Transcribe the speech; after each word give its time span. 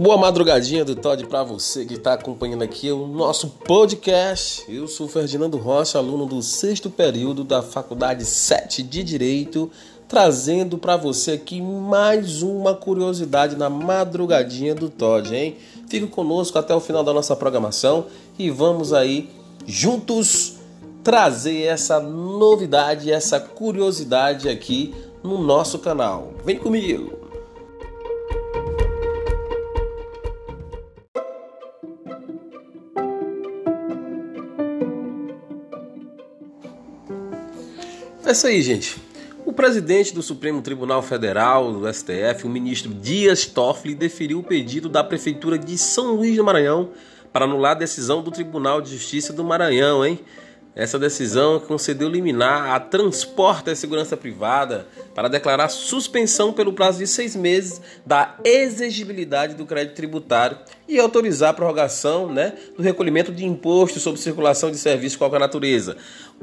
Boa 0.00 0.16
madrugadinha 0.16 0.82
do 0.82 0.96
Todd 0.96 1.26
para 1.26 1.42
você 1.42 1.84
que 1.84 1.92
está 1.92 2.14
acompanhando 2.14 2.62
aqui 2.62 2.90
o 2.90 3.06
nosso 3.06 3.48
podcast. 3.48 4.64
Eu 4.66 4.88
sou 4.88 5.06
Ferdinando 5.06 5.58
Rocha, 5.58 5.98
aluno 5.98 6.24
do 6.24 6.40
sexto 6.40 6.88
período 6.88 7.44
da 7.44 7.60
Faculdade 7.60 8.24
7 8.24 8.82
de 8.82 9.04
Direito, 9.04 9.70
trazendo 10.08 10.78
para 10.78 10.96
você 10.96 11.32
aqui 11.32 11.60
mais 11.60 12.40
uma 12.40 12.74
curiosidade 12.74 13.56
na 13.56 13.68
madrugadinha 13.68 14.74
do 14.74 14.88
Todd, 14.88 15.36
hein? 15.36 15.58
Fique 15.86 16.06
conosco 16.06 16.58
até 16.58 16.74
o 16.74 16.80
final 16.80 17.04
da 17.04 17.12
nossa 17.12 17.36
programação 17.36 18.06
e 18.38 18.48
vamos 18.48 18.94
aí 18.94 19.28
juntos 19.66 20.54
trazer 21.04 21.64
essa 21.64 22.00
novidade, 22.00 23.12
essa 23.12 23.38
curiosidade 23.38 24.48
aqui 24.48 24.94
no 25.22 25.36
nosso 25.36 25.78
canal. 25.78 26.32
Vem 26.42 26.56
comigo! 26.56 27.19
É 38.30 38.32
isso 38.32 38.46
aí, 38.46 38.62
gente. 38.62 38.96
O 39.44 39.52
presidente 39.52 40.14
do 40.14 40.22
Supremo 40.22 40.62
Tribunal 40.62 41.02
Federal, 41.02 41.72
do 41.72 41.92
STF, 41.92 42.46
o 42.46 42.48
ministro 42.48 42.94
Dias 42.94 43.44
Toffoli, 43.44 43.92
deferiu 43.92 44.38
o 44.38 44.42
pedido 44.44 44.88
da 44.88 45.02
Prefeitura 45.02 45.58
de 45.58 45.76
São 45.76 46.14
Luís 46.14 46.36
do 46.36 46.44
Maranhão 46.44 46.90
para 47.32 47.44
anular 47.44 47.72
a 47.72 47.80
decisão 47.80 48.22
do 48.22 48.30
Tribunal 48.30 48.80
de 48.80 48.92
Justiça 48.92 49.32
do 49.32 49.42
Maranhão, 49.42 50.06
hein? 50.06 50.20
Essa 50.74 50.98
decisão 50.98 51.58
concedeu 51.58 52.08
liminar 52.08 52.70
a 52.70 52.78
Transporte 52.78 53.70
e 53.70 53.76
Segurança 53.76 54.16
Privada 54.16 54.86
para 55.14 55.28
declarar 55.28 55.68
suspensão 55.68 56.52
pelo 56.52 56.72
prazo 56.72 57.00
de 57.00 57.08
seis 57.08 57.34
meses 57.34 57.80
da 58.06 58.36
exigibilidade 58.44 59.54
do 59.54 59.66
crédito 59.66 59.96
tributário 59.96 60.58
e 60.86 61.00
autorizar 61.00 61.50
a 61.50 61.54
prorrogação 61.54 62.32
né, 62.32 62.54
do 62.76 62.82
recolhimento 62.82 63.32
de 63.32 63.44
imposto 63.44 63.98
sobre 63.98 64.20
circulação 64.20 64.70
de 64.70 64.78
serviços 64.78 65.12
de 65.12 65.18
qualquer 65.18 65.40
natureza, 65.40 65.96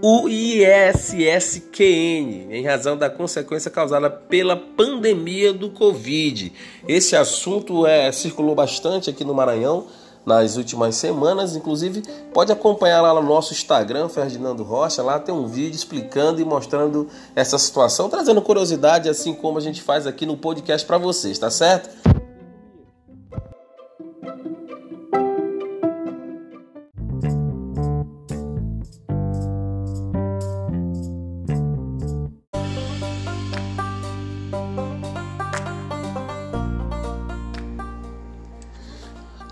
o 0.00 0.26
ISSQN, 0.28 1.82
em 2.50 2.64
razão 2.64 2.96
da 2.96 3.10
consequência 3.10 3.70
causada 3.70 4.08
pela 4.08 4.56
pandemia 4.56 5.52
do 5.52 5.68
Covid. 5.68 6.50
Esse 6.88 7.14
assunto 7.14 7.86
é, 7.86 8.10
circulou 8.10 8.54
bastante 8.54 9.10
aqui 9.10 9.22
no 9.22 9.34
Maranhão 9.34 9.86
nas 10.24 10.56
últimas 10.56 10.96
semanas. 10.96 11.56
Inclusive, 11.56 12.02
pode 12.32 12.52
acompanhar 12.52 13.00
lá 13.02 13.14
no 13.14 13.22
nosso 13.22 13.52
Instagram, 13.52 14.08
Ferdinando 14.08 14.62
Rocha. 14.62 15.02
Lá 15.02 15.18
tem 15.18 15.34
um 15.34 15.46
vídeo 15.46 15.76
explicando 15.76 16.40
e 16.40 16.44
mostrando 16.44 17.08
essa 17.34 17.58
situação, 17.58 18.08
trazendo 18.08 18.42
curiosidade, 18.42 19.08
assim 19.08 19.34
como 19.34 19.58
a 19.58 19.60
gente 19.60 19.82
faz 19.82 20.06
aqui 20.06 20.26
no 20.26 20.36
podcast 20.36 20.86
para 20.86 20.98
vocês, 20.98 21.38
tá 21.38 21.50
certo? 21.50 22.03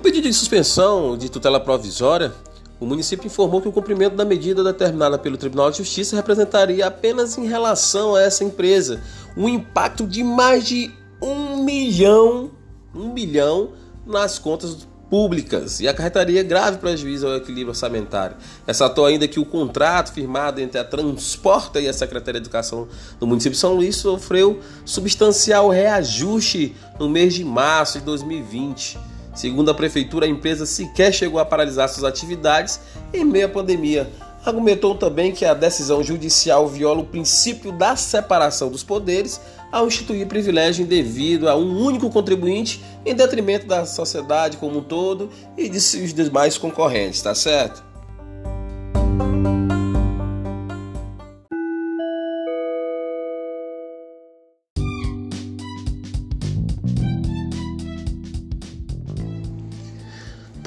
Pedido 0.00 0.28
de 0.28 0.34
suspensão 0.34 1.16
de 1.16 1.28
tutela 1.28 1.60
provisória, 1.60 2.32
o 2.78 2.84
município 2.84 3.26
informou 3.26 3.60
que 3.60 3.68
o 3.68 3.72
cumprimento 3.72 4.16
da 4.16 4.24
medida 4.24 4.62
determinada 4.62 5.18
pelo 5.18 5.36
Tribunal 5.36 5.70
de 5.70 5.78
Justiça 5.78 6.14
representaria 6.14 6.86
apenas 6.86 7.38
em 7.38 7.46
relação 7.46 8.14
a 8.14 8.22
essa 8.22 8.44
empresa 8.44 9.00
um 9.36 9.48
impacto 9.48 10.06
de 10.06 10.22
mais 10.22 10.64
de 10.64 10.90
um 11.22 11.64
milhão, 11.64 12.50
um 12.94 13.12
milhão 13.12 13.70
nas 14.06 14.38
contas 14.38 14.86
públicas 15.08 15.80
e 15.80 15.88
acarretaria 15.88 16.42
grave 16.42 16.78
prejuízo 16.78 17.26
ao 17.26 17.36
equilíbrio 17.36 17.68
orçamentário. 17.68 18.36
Ressaltou 18.66 19.06
ainda 19.06 19.26
que 19.26 19.40
o 19.40 19.46
contrato 19.46 20.12
firmado 20.12 20.60
entre 20.60 20.78
a 20.78 20.84
Transporta 20.84 21.80
e 21.80 21.88
a 21.88 21.92
Secretaria 21.92 22.40
de 22.40 22.46
Educação 22.46 22.88
do 23.18 23.26
município 23.26 23.52
de 23.52 23.58
São 23.58 23.74
Luís 23.74 23.96
sofreu 23.96 24.60
substancial 24.84 25.68
reajuste 25.68 26.74
no 26.98 27.08
mês 27.08 27.34
de 27.34 27.44
março 27.44 28.00
de 28.00 28.04
2020 28.04 29.15
Segundo 29.36 29.70
a 29.70 29.74
prefeitura, 29.74 30.24
a 30.24 30.28
empresa 30.28 30.64
sequer 30.64 31.12
chegou 31.12 31.38
a 31.38 31.44
paralisar 31.44 31.90
suas 31.90 32.04
atividades 32.04 32.80
em 33.12 33.22
meio 33.22 33.44
à 33.44 33.48
pandemia. 33.50 34.10
Argumentou 34.42 34.94
também 34.94 35.30
que 35.30 35.44
a 35.44 35.52
decisão 35.52 36.02
judicial 36.02 36.66
viola 36.66 37.00
o 37.00 37.06
princípio 37.06 37.70
da 37.70 37.94
separação 37.96 38.70
dos 38.70 38.82
poderes 38.82 39.38
ao 39.70 39.86
instituir 39.86 40.26
privilégio 40.26 40.84
indevido 40.84 41.50
a 41.50 41.56
um 41.56 41.84
único 41.84 42.08
contribuinte 42.08 42.82
em 43.04 43.14
detrimento 43.14 43.66
da 43.66 43.84
sociedade 43.84 44.56
como 44.56 44.78
um 44.78 44.82
todo 44.82 45.28
e 45.56 45.68
de 45.68 45.80
seus 45.80 46.14
demais 46.14 46.56
concorrentes, 46.56 47.20
tá 47.20 47.34
certo? 47.34 47.85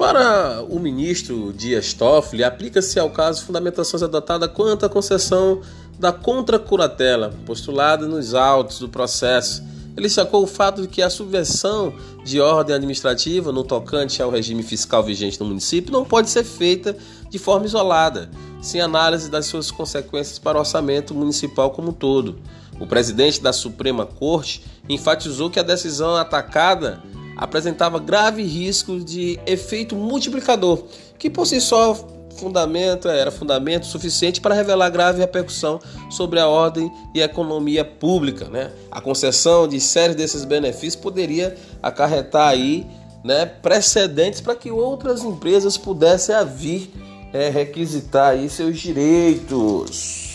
Para 0.00 0.64
o 0.66 0.78
ministro 0.78 1.52
Dias 1.52 1.92
Toffoli, 1.92 2.42
aplica-se 2.42 2.98
ao 2.98 3.10
caso 3.10 3.44
fundamentações 3.44 4.02
adotadas 4.02 4.50
quanto 4.50 4.86
à 4.86 4.88
concessão 4.88 5.60
da 5.98 6.10
contracuratela 6.10 7.34
postulada 7.44 8.06
nos 8.06 8.32
autos 8.32 8.78
do 8.78 8.88
processo. 8.88 9.62
Ele 9.94 10.08
sacou 10.08 10.42
o 10.42 10.46
fato 10.46 10.80
de 10.80 10.88
que 10.88 11.02
a 11.02 11.10
subversão 11.10 11.92
de 12.24 12.40
ordem 12.40 12.74
administrativa 12.74 13.52
no 13.52 13.62
tocante 13.62 14.22
ao 14.22 14.30
regime 14.30 14.62
fiscal 14.62 15.02
vigente 15.02 15.38
no 15.38 15.44
município 15.44 15.92
não 15.92 16.02
pode 16.02 16.30
ser 16.30 16.44
feita 16.44 16.96
de 17.28 17.38
forma 17.38 17.66
isolada, 17.66 18.30
sem 18.62 18.80
análise 18.80 19.30
das 19.30 19.44
suas 19.44 19.70
consequências 19.70 20.38
para 20.38 20.56
o 20.56 20.60
orçamento 20.60 21.14
municipal 21.14 21.72
como 21.72 21.90
um 21.90 21.92
todo. 21.92 22.38
O 22.80 22.86
presidente 22.86 23.42
da 23.42 23.52
Suprema 23.52 24.06
Corte 24.06 24.64
enfatizou 24.88 25.50
que 25.50 25.60
a 25.60 25.62
decisão 25.62 26.16
atacada 26.16 27.02
apresentava 27.40 27.98
grave 27.98 28.42
risco 28.42 29.00
de 29.00 29.40
efeito 29.46 29.96
multiplicador, 29.96 30.84
que 31.18 31.30
por 31.30 31.46
si 31.46 31.60
só 31.60 31.94
fundamento 32.36 33.08
era 33.08 33.30
fundamento 33.30 33.86
suficiente 33.86 34.40
para 34.40 34.54
revelar 34.54 34.90
grave 34.90 35.18
repercussão 35.18 35.80
sobre 36.10 36.38
a 36.38 36.46
ordem 36.46 36.90
e 37.14 37.20
a 37.20 37.24
economia 37.24 37.84
pública, 37.84 38.46
né? 38.48 38.70
A 38.90 39.00
concessão 39.00 39.66
de 39.66 39.80
séries 39.80 40.16
desses 40.16 40.44
benefícios 40.44 40.96
poderia 40.96 41.56
acarretar 41.82 42.48
aí, 42.48 42.86
né, 43.24 43.44
precedentes 43.44 44.40
para 44.40 44.54
que 44.54 44.70
outras 44.70 45.22
empresas 45.22 45.76
pudessem 45.76 46.34
vir 46.46 46.90
é, 47.32 47.50
requisitar 47.50 48.30
aí 48.30 48.48
seus 48.48 48.78
direitos. 48.78 50.29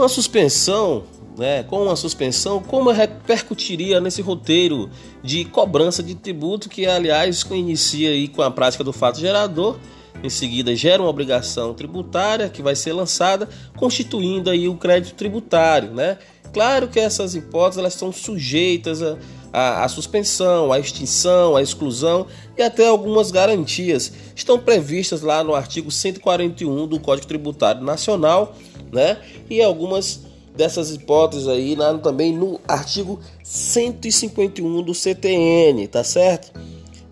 Com 0.00 0.04
a 0.04 0.08
suspensão, 0.08 1.04
né, 1.36 1.62
com 1.62 1.90
a 1.90 1.94
suspensão, 1.94 2.62
como 2.62 2.90
repercutiria 2.90 4.00
nesse 4.00 4.22
roteiro 4.22 4.88
de 5.22 5.44
cobrança 5.44 6.02
de 6.02 6.14
tributo 6.14 6.70
que, 6.70 6.86
aliás, 6.86 7.42
inicia 7.50 8.08
aí 8.08 8.26
com 8.26 8.40
a 8.40 8.50
prática 8.50 8.82
do 8.82 8.94
fato 8.94 9.20
gerador, 9.20 9.76
em 10.24 10.30
seguida 10.30 10.74
gera 10.74 11.02
uma 11.02 11.10
obrigação 11.10 11.74
tributária 11.74 12.48
que 12.48 12.62
vai 12.62 12.74
ser 12.74 12.94
lançada, 12.94 13.46
constituindo 13.76 14.48
aí 14.48 14.68
o 14.68 14.74
crédito 14.74 15.16
tributário, 15.16 15.90
né? 15.90 16.16
Claro 16.50 16.88
que 16.88 16.98
essas 16.98 17.34
hipóteses 17.34 17.78
elas 17.78 17.92
são 17.92 18.10
sujeitas 18.10 19.02
a, 19.02 19.18
a, 19.52 19.84
a, 19.84 19.88
suspensão, 19.88 20.72
a 20.72 20.78
extinção, 20.78 21.56
a 21.56 21.62
exclusão 21.62 22.26
e 22.56 22.62
até 22.62 22.88
algumas 22.88 23.30
garantias. 23.30 24.10
Estão 24.34 24.58
previstas 24.58 25.20
lá 25.20 25.44
no 25.44 25.54
artigo 25.54 25.90
141 25.90 26.86
do 26.86 26.98
Código 26.98 27.26
Tributário 27.26 27.82
Nacional 27.82 28.56
né? 28.92 29.18
E 29.48 29.62
algumas 29.62 30.20
dessas 30.56 30.90
hipóteses 30.90 31.48
aí 31.48 31.74
lá 31.74 31.96
também 31.98 32.36
no 32.36 32.60
artigo 32.66 33.20
151 33.42 34.82
do 34.82 34.94
CTN, 34.94 35.86
tá 35.88 36.04
certo? 36.04 36.52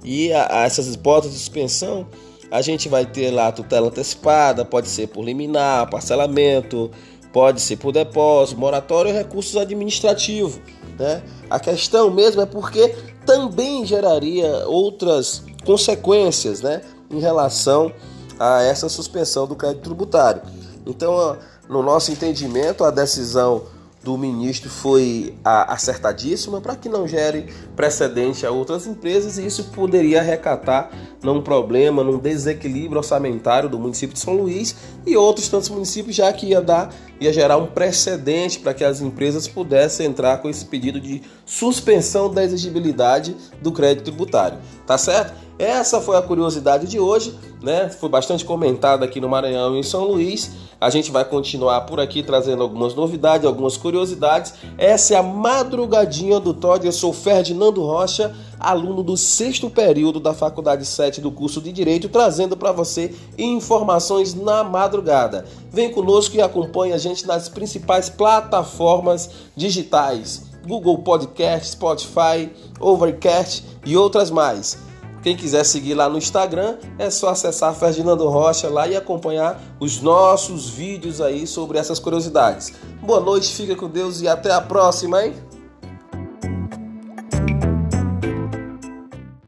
E 0.04 0.32
a, 0.32 0.60
a 0.60 0.64
essas 0.64 0.94
hipóteses 0.94 1.34
de 1.34 1.40
suspensão, 1.40 2.06
a 2.50 2.62
gente 2.62 2.88
vai 2.88 3.06
ter 3.06 3.30
lá 3.30 3.52
tutela 3.52 3.88
antecipada, 3.88 4.64
pode 4.64 4.88
ser 4.88 5.08
por 5.08 5.24
liminar, 5.24 5.88
parcelamento, 5.90 6.90
pode 7.32 7.60
ser 7.60 7.76
por 7.76 7.92
depósito, 7.92 8.58
moratório 8.58 9.10
e 9.10 9.14
recursos 9.14 9.56
administrativos, 9.56 10.60
né? 10.98 11.22
A 11.48 11.60
questão 11.60 12.10
mesmo 12.10 12.40
é 12.40 12.46
porque 12.46 12.94
também 13.26 13.84
geraria 13.84 14.66
outras 14.66 15.44
consequências, 15.64 16.62
né, 16.62 16.80
em 17.10 17.20
relação 17.20 17.92
a 18.38 18.62
essa 18.62 18.88
suspensão 18.88 19.46
do 19.46 19.54
crédito 19.54 19.82
tributário. 19.82 20.40
Então, 20.86 21.36
no 21.68 21.82
nosso 21.82 22.10
entendimento, 22.10 22.82
a 22.82 22.90
decisão 22.90 23.64
do 24.02 24.16
ministro 24.16 24.70
foi 24.70 25.34
acertadíssima 25.44 26.60
para 26.60 26.76
que 26.76 26.88
não 26.88 27.06
gere 27.06 27.52
precedente 27.74 28.46
a 28.46 28.50
outras 28.50 28.86
empresas 28.86 29.38
e 29.38 29.44
isso 29.44 29.64
poderia 29.64 30.22
recatar 30.22 30.90
num 31.22 31.42
problema, 31.42 32.04
num 32.04 32.16
desequilíbrio 32.16 32.98
orçamentário 32.98 33.68
do 33.68 33.78
município 33.78 34.14
de 34.14 34.20
São 34.20 34.34
Luís 34.34 34.74
e 35.04 35.16
outros 35.16 35.48
tantos 35.48 35.68
municípios, 35.68 36.14
já 36.14 36.32
que 36.32 36.46
ia 36.46 36.60
dar, 36.62 36.94
ia 37.20 37.32
gerar 37.32 37.56
um 37.56 37.66
precedente 37.66 38.60
para 38.60 38.72
que 38.72 38.84
as 38.84 39.00
empresas 39.00 39.48
pudessem 39.48 40.06
entrar 40.06 40.38
com 40.38 40.48
esse 40.48 40.64
pedido 40.64 41.00
de 41.00 41.20
suspensão 41.44 42.32
da 42.32 42.44
exigibilidade 42.44 43.36
do 43.60 43.72
crédito 43.72 44.04
tributário. 44.04 44.58
Tá 44.86 44.96
certo? 44.96 45.34
Essa 45.58 46.00
foi 46.00 46.16
a 46.16 46.22
curiosidade 46.22 46.86
de 46.86 47.00
hoje, 47.00 47.36
né? 47.62 47.88
Foi 47.88 48.08
bastante 48.08 48.44
comentada 48.44 49.04
aqui 49.04 49.20
no 49.20 49.28
Maranhão 49.28 49.76
e 49.76 49.80
em 49.80 49.82
São 49.82 50.04
Luís. 50.04 50.50
A 50.80 50.90
gente 50.90 51.10
vai 51.10 51.24
continuar 51.24 51.82
por 51.82 51.98
aqui 51.98 52.22
trazendo 52.22 52.62
algumas 52.62 52.94
novidades, 52.94 53.46
algumas 53.46 53.76
curiosidades. 53.76 54.54
Essa 54.76 55.14
é 55.14 55.16
a 55.16 55.22
madrugadinha 55.22 56.38
do 56.38 56.54
Todd. 56.54 56.86
Eu 56.86 56.92
sou 56.92 57.12
Ferdinando 57.12 57.82
Rocha, 57.82 58.34
aluno 58.60 59.02
do 59.02 59.16
sexto 59.16 59.68
período 59.68 60.20
da 60.20 60.32
Faculdade 60.32 60.84
7 60.84 61.20
do 61.20 61.32
curso 61.32 61.60
de 61.60 61.72
Direito, 61.72 62.08
trazendo 62.08 62.56
para 62.56 62.70
você 62.70 63.14
informações 63.36 64.34
na 64.34 64.62
madrugada. 64.62 65.44
Vem 65.72 65.90
conosco 65.90 66.36
e 66.36 66.40
acompanhe 66.40 66.92
a 66.92 66.98
gente 66.98 67.26
nas 67.26 67.48
principais 67.48 68.08
plataformas 68.08 69.30
digitais. 69.56 70.46
Google 70.66 70.98
Podcast, 70.98 71.70
Spotify, 71.70 72.50
Overcast 72.78 73.64
e 73.86 73.96
outras 73.96 74.30
mais. 74.30 74.87
Quem 75.22 75.36
quiser 75.36 75.64
seguir 75.64 75.94
lá 75.94 76.08
no 76.08 76.18
Instagram, 76.18 76.76
é 76.98 77.10
só 77.10 77.30
acessar 77.30 77.74
Ferdinando 77.74 78.28
Rocha 78.28 78.68
lá 78.68 78.86
e 78.86 78.96
acompanhar 78.96 79.60
os 79.80 80.00
nossos 80.00 80.68
vídeos 80.68 81.20
aí 81.20 81.46
sobre 81.46 81.78
essas 81.78 81.98
curiosidades. 81.98 82.72
Boa 83.02 83.20
noite, 83.20 83.54
fica 83.54 83.74
com 83.74 83.88
Deus 83.88 84.20
e 84.20 84.28
até 84.28 84.52
a 84.52 84.60
próxima, 84.60 85.24
hein? 85.24 85.34